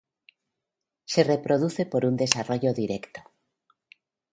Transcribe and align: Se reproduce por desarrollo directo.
Se 1.05 1.21
reproduce 1.23 1.85
por 1.85 2.03
desarrollo 2.23 2.71
directo. 2.81 3.19